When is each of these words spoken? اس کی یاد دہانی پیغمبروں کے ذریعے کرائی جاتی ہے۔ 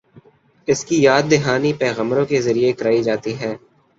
اس 0.67 0.83
کی 0.85 1.01
یاد 1.01 1.23
دہانی 1.31 1.73
پیغمبروں 1.73 2.25
کے 2.25 2.41
ذریعے 2.41 2.71
کرائی 2.73 3.03
جاتی 3.03 3.39
ہے۔ 3.39 3.55